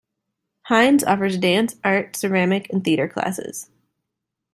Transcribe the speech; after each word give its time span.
Hinds 0.63 1.03
offers 1.03 1.37
dance, 1.37 1.75
art, 1.83 2.15
ceramic, 2.15 2.73
and 2.73 2.83
theater 2.83 3.07
classes. 3.07 3.69